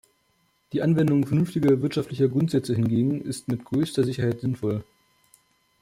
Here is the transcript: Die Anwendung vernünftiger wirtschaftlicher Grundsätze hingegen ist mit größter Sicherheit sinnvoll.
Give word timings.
Die 0.73 0.81
Anwendung 0.81 1.27
vernünftiger 1.27 1.83
wirtschaftlicher 1.83 2.27
Grundsätze 2.27 2.73
hingegen 2.73 3.21
ist 3.21 3.47
mit 3.47 3.63
größter 3.63 4.03
Sicherheit 4.03 4.39
sinnvoll. 4.41 4.83